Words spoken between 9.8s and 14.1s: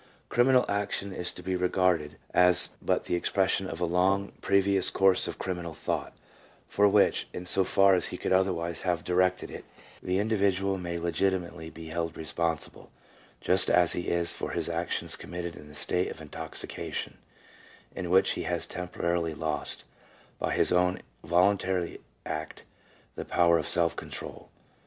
the individual may legitimately be held responsible— just as he